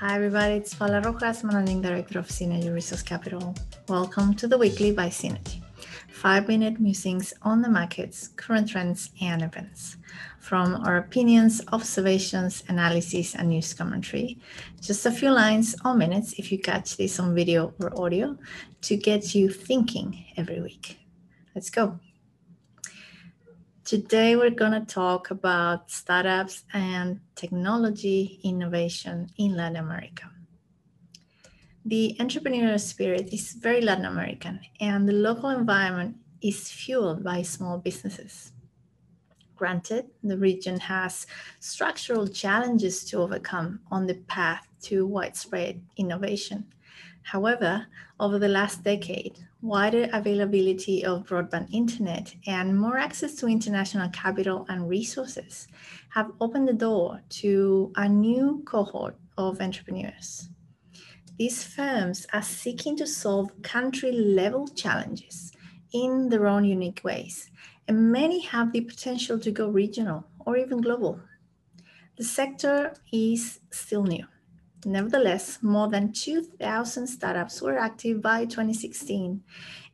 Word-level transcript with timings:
Hi, 0.00 0.14
everybody. 0.14 0.54
It's 0.54 0.74
Paula 0.74 1.00
Rojas, 1.00 1.42
Managing 1.42 1.82
Director 1.82 2.20
of 2.20 2.28
Synergy 2.28 2.72
Resource 2.72 3.02
Capital. 3.02 3.52
Welcome 3.88 4.32
to 4.34 4.46
the 4.46 4.56
weekly 4.56 4.92
by 4.92 5.08
Synergy. 5.08 5.60
Five 6.12 6.46
minute 6.46 6.78
musings 6.78 7.34
on 7.42 7.62
the 7.62 7.68
markets, 7.68 8.28
current 8.36 8.68
trends, 8.68 9.10
and 9.20 9.42
events. 9.42 9.96
From 10.38 10.76
our 10.86 10.98
opinions, 10.98 11.60
observations, 11.72 12.62
analysis, 12.68 13.34
and 13.34 13.48
news 13.48 13.74
commentary, 13.74 14.38
just 14.80 15.04
a 15.04 15.10
few 15.10 15.32
lines 15.32 15.74
or 15.84 15.94
minutes 15.94 16.34
if 16.38 16.52
you 16.52 16.60
catch 16.60 16.96
this 16.96 17.18
on 17.18 17.34
video 17.34 17.74
or 17.80 17.90
audio 18.00 18.38
to 18.82 18.96
get 18.96 19.34
you 19.34 19.50
thinking 19.50 20.26
every 20.36 20.60
week. 20.60 21.00
Let's 21.56 21.70
go. 21.70 21.98
Today, 23.88 24.36
we're 24.36 24.50
going 24.50 24.72
to 24.72 24.84
talk 24.84 25.30
about 25.30 25.90
startups 25.90 26.64
and 26.74 27.20
technology 27.34 28.38
innovation 28.44 29.30
in 29.38 29.56
Latin 29.56 29.76
America. 29.76 30.28
The 31.86 32.14
entrepreneurial 32.20 32.78
spirit 32.78 33.32
is 33.32 33.52
very 33.52 33.80
Latin 33.80 34.04
American, 34.04 34.60
and 34.78 35.08
the 35.08 35.14
local 35.14 35.48
environment 35.48 36.16
is 36.42 36.68
fueled 36.70 37.24
by 37.24 37.40
small 37.40 37.78
businesses. 37.78 38.52
Granted, 39.58 40.06
the 40.22 40.38
region 40.38 40.78
has 40.78 41.26
structural 41.58 42.28
challenges 42.28 43.04
to 43.06 43.18
overcome 43.18 43.80
on 43.90 44.06
the 44.06 44.14
path 44.14 44.68
to 44.82 45.04
widespread 45.04 45.82
innovation. 45.96 46.72
However, 47.22 47.88
over 48.20 48.38
the 48.38 48.48
last 48.48 48.84
decade, 48.84 49.44
wider 49.60 50.08
availability 50.12 51.04
of 51.04 51.26
broadband 51.26 51.74
internet 51.74 52.36
and 52.46 52.78
more 52.78 52.98
access 52.98 53.34
to 53.34 53.48
international 53.48 54.08
capital 54.10 54.64
and 54.68 54.88
resources 54.88 55.66
have 56.10 56.30
opened 56.40 56.68
the 56.68 56.72
door 56.72 57.20
to 57.40 57.92
a 57.96 58.08
new 58.08 58.62
cohort 58.64 59.16
of 59.36 59.60
entrepreneurs. 59.60 60.48
These 61.36 61.64
firms 61.64 62.26
are 62.32 62.42
seeking 62.42 62.96
to 62.96 63.06
solve 63.08 63.50
country 63.62 64.12
level 64.12 64.68
challenges 64.68 65.50
in 65.92 66.28
their 66.28 66.46
own 66.46 66.64
unique 66.64 67.00
ways, 67.02 67.50
and 67.88 68.12
many 68.12 68.40
have 68.42 68.72
the 68.72 68.82
potential 68.82 69.38
to 69.40 69.50
go 69.50 69.68
regional 69.68 70.28
or 70.46 70.56
even 70.56 70.80
global. 70.80 71.20
The 72.16 72.24
sector 72.24 72.94
is 73.10 73.60
still 73.70 74.04
new 74.04 74.26
Nevertheless, 74.84 75.58
more 75.60 75.88
than 75.88 76.12
2,000 76.12 77.06
startups 77.08 77.60
were 77.60 77.78
active 77.78 78.22
by 78.22 78.44
2016, 78.44 79.42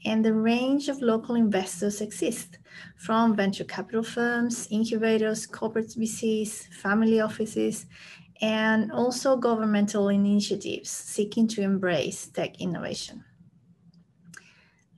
and 0.04 0.24
the 0.24 0.34
range 0.34 0.88
of 0.90 1.00
local 1.00 1.36
investors 1.36 2.02
exists 2.02 2.58
from 2.96 3.34
venture 3.34 3.64
capital 3.64 4.02
firms, 4.02 4.68
incubators, 4.70 5.46
corporate 5.46 5.88
VCs, 5.88 6.68
family 6.74 7.18
offices, 7.18 7.86
and 8.42 8.92
also 8.92 9.36
governmental 9.36 10.10
initiatives 10.10 10.90
seeking 10.90 11.48
to 11.48 11.62
embrace 11.62 12.26
tech 12.26 12.60
innovation. 12.60 13.24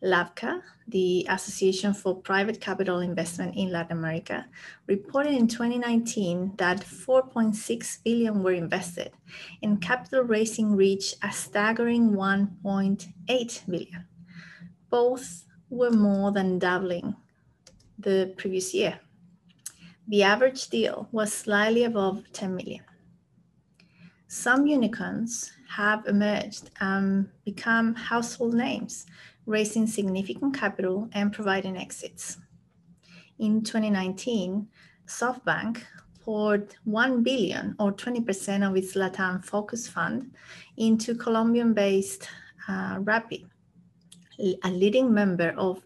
LAVCA, 0.06 0.62
the 0.86 1.26
Association 1.28 1.92
for 1.92 2.14
Private 2.22 2.60
Capital 2.60 3.00
Investment 3.00 3.56
in 3.56 3.72
Latin 3.72 3.98
America, 3.98 4.46
reported 4.86 5.34
in 5.34 5.48
2019 5.48 6.54
that 6.58 6.78
4.6 6.78 8.02
billion 8.04 8.42
were 8.42 8.52
invested, 8.52 9.10
and 9.62 9.82
capital 9.82 10.22
raising 10.22 10.76
reached 10.76 11.16
a 11.22 11.32
staggering 11.32 12.12
1.8 12.12 13.66
billion. 13.68 14.06
Both 14.88 15.44
were 15.68 15.90
more 15.90 16.30
than 16.30 16.60
doubling 16.60 17.16
the 17.98 18.32
previous 18.38 18.72
year. 18.72 19.00
The 20.06 20.22
average 20.22 20.68
deal 20.68 21.08
was 21.10 21.32
slightly 21.32 21.82
above 21.82 22.22
10 22.32 22.54
million. 22.54 22.84
Some 24.28 24.66
unicorns 24.66 25.52
have 25.68 26.06
emerged 26.06 26.70
and 26.80 27.28
become 27.44 27.94
household 27.94 28.54
names 28.54 29.06
raising 29.46 29.86
significant 29.86 30.54
capital 30.54 31.08
and 31.12 31.32
providing 31.32 31.76
exits. 31.76 32.38
In 33.38 33.62
2019, 33.62 34.66
SoftBank 35.06 35.82
poured 36.20 36.74
1 36.84 37.22
billion 37.22 37.76
or 37.78 37.92
20% 37.92 38.68
of 38.68 38.76
its 38.76 38.94
Latam 38.94 39.44
Focus 39.44 39.86
Fund 39.86 40.32
into 40.76 41.14
Colombian-based 41.14 42.28
uh, 42.68 42.98
a 44.64 44.70
leading 44.70 45.14
member 45.14 45.54
of 45.56 45.82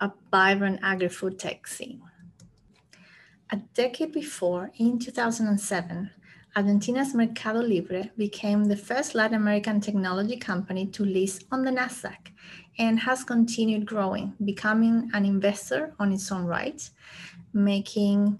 a 0.00 0.10
vibrant 0.30 0.80
agri-food 0.82 1.38
tech 1.38 1.66
scene. 1.66 2.02
A 3.50 3.56
decade 3.74 4.12
before, 4.12 4.72
in 4.76 4.98
2007, 4.98 6.10
Argentina's 6.56 7.14
Mercado 7.14 7.60
Libre 7.60 8.10
became 8.16 8.64
the 8.64 8.76
first 8.76 9.14
Latin 9.14 9.36
American 9.36 9.80
technology 9.80 10.36
company 10.36 10.86
to 10.86 11.04
list 11.04 11.44
on 11.52 11.62
the 11.62 11.70
Nasdaq 11.70 12.32
and 12.78 13.00
has 13.00 13.24
continued 13.24 13.86
growing, 13.86 14.34
becoming 14.44 15.10
an 15.14 15.24
investor 15.24 15.94
on 15.98 16.12
its 16.12 16.30
own 16.30 16.44
right, 16.44 16.88
making 17.52 18.38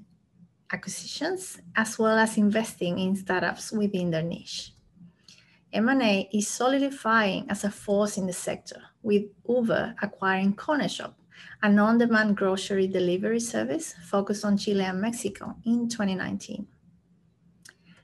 acquisitions 0.72 1.58
as 1.76 1.98
well 1.98 2.18
as 2.18 2.36
investing 2.36 2.98
in 2.98 3.16
startups 3.16 3.72
within 3.72 4.10
their 4.10 4.22
niche. 4.22 4.72
M&A 5.72 6.28
is 6.32 6.48
solidifying 6.48 7.46
as 7.50 7.64
a 7.64 7.70
force 7.70 8.16
in 8.16 8.26
the 8.26 8.32
sector, 8.32 8.80
with 9.02 9.24
Uber 9.48 9.94
acquiring 10.00 10.54
Cornershop, 10.54 11.14
an 11.62 11.78
on-demand 11.78 12.36
grocery 12.36 12.86
delivery 12.86 13.40
service 13.40 13.94
focused 14.04 14.44
on 14.44 14.56
Chile 14.56 14.84
and 14.84 15.00
Mexico 15.00 15.54
in 15.64 15.88
2019. 15.88 16.66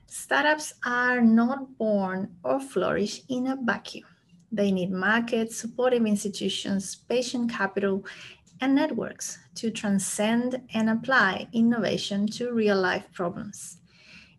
Startups 0.05 0.75
are 0.85 1.21
not 1.21 1.77
born 1.77 2.35
or 2.43 2.59
flourish 2.59 3.23
in 3.29 3.47
a 3.47 3.57
vacuum. 3.59 4.05
They 4.53 4.71
need 4.71 4.91
markets, 4.91 5.57
supportive 5.57 6.05
institutions, 6.05 6.95
patient 6.95 7.51
capital, 7.51 8.05
and 8.61 8.75
networks 8.75 9.39
to 9.55 9.71
transcend 9.71 10.61
and 10.75 10.91
apply 10.91 11.47
innovation 11.53 12.27
to 12.27 12.53
real 12.53 12.79
life 12.79 13.07
problems. 13.13 13.77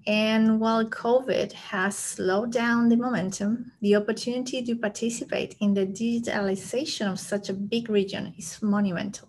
And 0.06 0.60
while 0.60 0.84
COVID 0.84 1.52
has 1.52 1.98
slowed 1.98 2.52
down 2.52 2.90
the 2.90 2.96
momentum, 2.96 3.72
the 3.80 3.96
opportunity 3.96 4.62
to 4.62 4.76
participate 4.76 5.56
in 5.58 5.74
the 5.74 5.84
digitalization 5.84 7.10
of 7.10 7.18
such 7.18 7.48
a 7.48 7.54
big 7.54 7.90
region 7.90 8.34
is 8.38 8.62
monumental. 8.62 9.28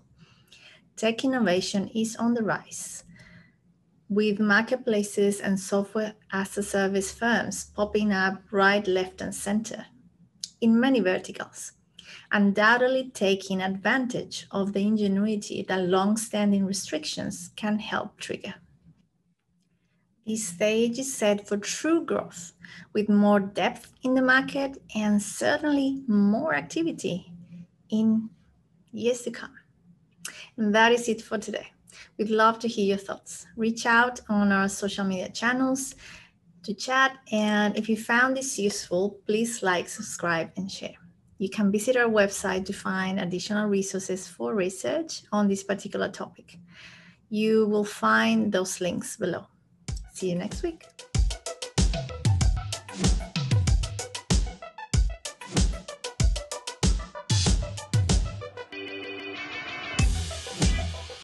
Tech 0.96 1.26
innovation 1.26 1.90
is 1.96 2.16
on 2.18 2.36
the 2.36 2.44
rise, 2.44 3.04
with 4.08 4.40
marketplaces 4.40 5.40
and 5.40 5.60
software 5.60 6.14
as 6.32 6.56
a 6.60 6.64
service 6.64 7.12
firms 7.12 7.72
popping 7.76 8.14
up 8.14 8.40
right, 8.52 8.88
left, 8.88 9.20
and 9.22 9.34
center 9.34 9.88
in 10.62 10.80
many 10.80 11.00
verticals, 11.00 11.74
undoubtedly 12.32 13.12
taking 13.14 13.62
advantage 13.62 14.48
of 14.52 14.74
the 14.74 14.82
ingenuity 14.82 15.66
that 15.68 15.88
long-standing 15.88 16.66
restrictions 16.66 17.52
can 17.56 17.80
help 17.80 18.20
trigger. 18.20 18.56
This 20.26 20.48
stage 20.48 20.98
is 20.98 21.16
set 21.16 21.48
for 21.48 21.58
true 21.58 22.04
growth 22.04 22.54
with 22.94 23.10
more 23.10 23.40
depth 23.40 23.94
in 24.02 24.16
the 24.16 24.24
market 24.24 24.82
and 24.96 25.22
certainly 25.22 26.04
more 26.08 26.56
activity 26.56 27.32
in 27.92 28.30
years 28.92 29.22
to 29.22 29.32
come. 29.32 29.54
And 30.58 30.74
that 30.74 30.92
is 30.92 31.08
it 31.08 31.22
for 31.22 31.38
today. 31.38 31.68
We'd 32.18 32.30
love 32.32 32.58
to 32.60 32.68
hear 32.68 32.86
your 32.86 32.98
thoughts. 32.98 33.46
Reach 33.56 33.86
out 33.86 34.20
on 34.28 34.52
our 34.52 34.68
social 34.68 35.06
media 35.06 35.30
channels 35.30 35.96
to 36.66 36.74
chat. 36.74 37.18
And 37.32 37.78
if 37.78 37.88
you 37.90 37.98
found 37.98 38.38
this 38.38 38.60
useful, 38.60 39.18
please 39.26 39.64
like, 39.64 39.88
subscribe, 39.88 40.52
and 40.58 40.70
share. 40.70 40.96
You 41.38 41.50
can 41.50 41.72
visit 41.72 41.98
our 41.98 42.10
website 42.10 42.66
to 42.66 42.74
find 42.74 43.20
additional 43.20 43.68
resources 43.68 44.28
for 44.28 44.54
research 44.54 45.24
on 45.32 45.48
this 45.48 45.64
particular 45.64 46.10
topic. 46.10 46.60
You 47.30 47.68
will 47.68 47.84
find 47.84 48.52
those 48.52 48.80
links 48.80 49.18
below. 49.18 49.48
See 50.14 50.30
you 50.30 50.36
next 50.36 50.64
week. 50.64 50.86